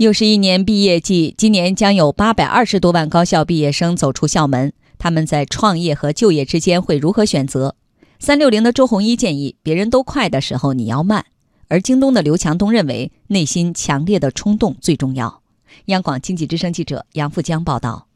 [0.00, 4.72] 又是一年毕业季，今年将有八百二十多万高校毕业生走出校门。
[4.98, 7.74] 他们在创业和就业之间会如何选择？
[8.18, 11.24] 三六零的周鸿祎建议：别人都快的时候，你要慢；
[11.68, 15.42] 而京东的刘强东认为，内心强烈的冲动最重要。
[15.86, 18.06] 央广经济之声记者杨富江报道。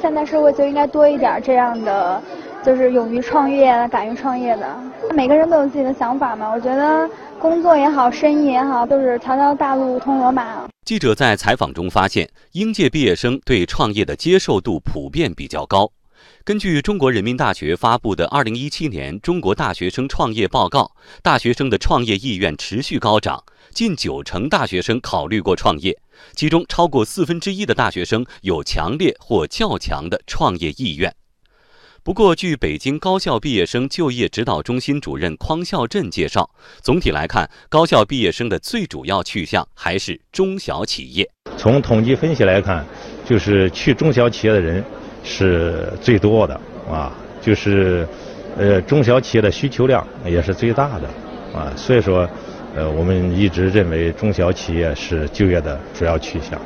[0.00, 2.22] 现代社会就应该多一点这样的，
[2.64, 4.78] 就是勇于创业、敢于创业的。
[5.16, 7.10] 每个人都有自己的想法嘛，我觉得。
[7.40, 10.64] 工作也好，生意也好，都是条条大路通罗马。
[10.84, 15.92] 记者在采访中发现，应届毕业生对创业的接受度普遍比较高。
[16.42, 20.80] 根据中国人民大学发布的《二零一七年中国大学生创业报告》，
[21.22, 25.96] 大学生的创业意愿持续高涨，近九成大学生考虑过创业，
[26.34, 31.14] 其中超过四分之一的大学生有强烈或较强的创业意愿。
[32.04, 41.30] 不过，据北京高校毕业生就业指导中心主任匡孝振介绍，总体来看，高校毕业生的最主要去向还是中小企业。
[41.56, 42.84] 从统计分析来看，
[43.24, 44.84] 就是去中小企业的人
[45.22, 48.04] 是最多的啊，就是
[48.56, 51.08] 呃中小企业的需求量也是最大的
[51.56, 52.28] 啊，所以说，
[52.74, 56.60] 呃我们一直认为中小企业是就业的主要去向。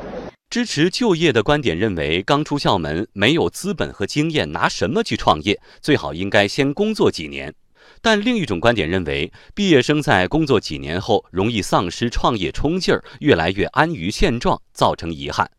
[0.56, 5.60] 支持就业的观点认为，刚出校门没有资本和经验，拿什么去创业？
[5.82, 7.54] 最好应该先工作几年。
[8.00, 15.50] 但另一种观点认为，毕业生在工作几年后容易丧失创业冲劲儿，越来越安于现状，造成遗憾。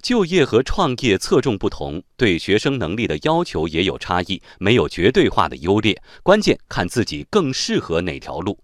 [0.00, 8.60] 就业和创业侧重不同，对学生能力的要求也有差异，没有绝对化的优劣，关键看自己更适合哪条路。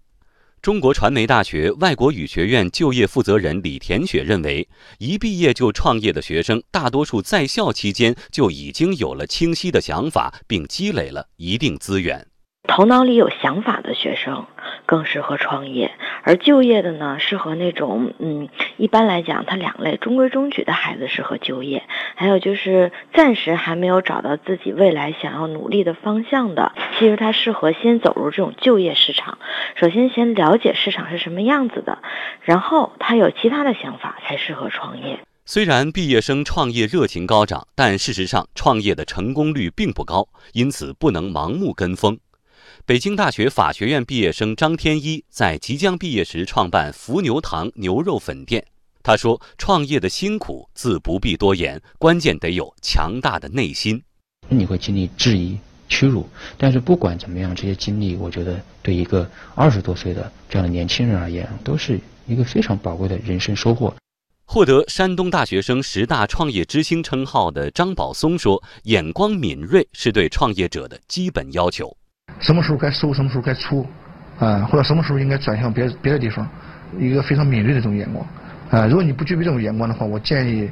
[0.61, 12.27] 中国传媒大学外国语学院就业负责人李田雪认为，一毕业就创业的学生，大多数在校期间就已经有了清晰的想法，并积累了一定资源。
[12.67, 14.45] 头脑里有想法的学生
[14.85, 15.91] 更适合创业，
[16.23, 21.83] 而就业的呢，适合那种嗯，一般来讲，他两类中规中矩的孩子适合就业，
[22.15, 29.37] 还有就是暂时还没有找到自己未来想要努力的方向的，其实他适合先走入这种就业市场，
[29.75, 31.97] 首先先了解市场是什么样子的，
[32.41, 35.19] 然后他有其他的想法才适合创业。
[35.45, 42.17] 虽然毕业生创业热情高涨，但事实上创业的成功率并不高，因此不能盲目跟风。
[42.83, 48.65] 北京大学法学院毕业生张天一在即将毕业时创办伏牛堂牛肉粉店。
[49.03, 54.01] 他说：“创业的辛苦自不必多言，关键得有强大的内心。
[54.49, 55.57] 你会经历质疑、
[55.89, 56.27] 屈辱，
[56.57, 63.93] 但是不管怎么样，这些经历，我觉得对一个二十多岁的这样的年轻人而言，都是一个非常宝贵的人生收获。”
[64.45, 71.95] 获得山东大学生十大创业之星称号的张宝松说：“眼光敏锐是对创业者的基本要求。”
[72.39, 73.85] 什么时候该收，什么时候该出，
[74.39, 76.49] 啊，或者什么时候应该转向别别的地方，
[76.99, 78.25] 一个非常敏锐的这种眼光，
[78.69, 80.69] 啊，如果你不具备这种眼光的话，我建议，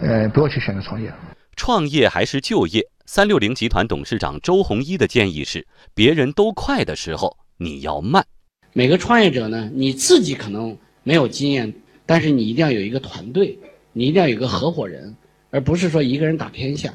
[0.00, 1.12] 呃，不要去选择创业。
[1.56, 2.82] 创业还是就业？
[3.06, 8.24] 三六零集团董事长周鸿祎的建议是：别人都快的时候，你要慢。
[8.72, 11.74] 每个创业者呢，你自己可能没有经验，
[12.06, 13.58] 但是你一定要有一个团队，
[13.92, 15.16] 你一定要有个合伙人，
[15.50, 16.92] 而不是说一个人打天下。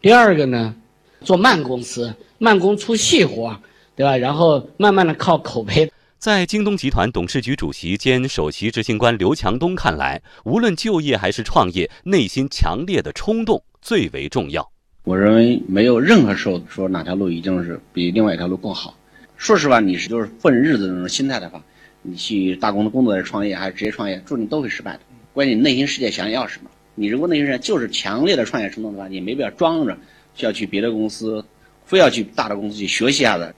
[0.00, 0.76] 第二个呢？
[1.22, 3.56] 做慢公司，慢工出细活，
[3.94, 4.16] 对吧？
[4.16, 5.90] 然后慢慢的靠口碑。
[6.18, 14.70] 在京东集团董事局主席兼首席执行官刘强东看来，无论就业还是创业，内心强烈的冲动最为重要。
[15.04, 18.94] 我认为没有任何时候说哪条路一定是比另外一条路更好。
[19.38, 21.62] 说实话，你是就是混日子那种心态的话，
[22.02, 25.00] 你去打工的工作还是创业还是直接创业，注定都会失败的。
[25.32, 26.70] 关键你内心世界想要什么。
[26.96, 29.96] 你如果内心世界就是强烈的创业冲动的话，你没必要装着。
[30.34, 31.44] 需要去别的公司，
[31.84, 33.54] 非要去大的公司去学习一下子，